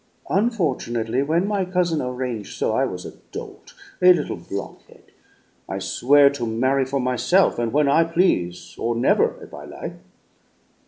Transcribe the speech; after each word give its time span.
"Unfortunately, 0.31 1.21
when 1.21 1.47
my 1.47 1.63
cousin 1.63 2.01
arrange' 2.01 2.57
so, 2.57 2.71
I 2.73 2.85
was 2.85 3.05
a 3.05 3.17
dolt, 3.31 3.75
a 4.01 4.11
little 4.11 4.35
blockhead; 4.35 5.03
I 5.69 5.77
swear 5.77 6.31
to 6.31 6.47
marry 6.47 6.85
for 6.85 6.99
myself 6.99 7.59
and 7.59 7.71
when 7.71 7.87
I 7.87 8.05
please, 8.05 8.73
or 8.79 8.95
never 8.95 9.35
if 9.43 9.53
I 9.53 9.65
like. 9.65 9.93